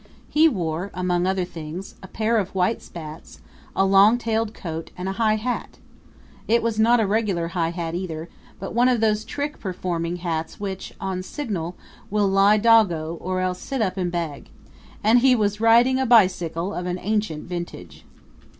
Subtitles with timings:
[0.29, 3.39] He wore, among other things, a pair of white spats,
[3.75, 5.77] a long tailed coat and a high hat.
[6.47, 8.27] It was not a regular high hat, either,
[8.59, 11.75] but one of those trick performing hats which, on signal,
[12.09, 14.49] will lie doggo or else sit up and beg.
[15.03, 18.03] And he was riding a bicycle of an ancient vintage!